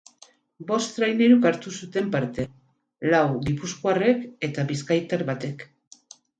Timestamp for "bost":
0.69-0.95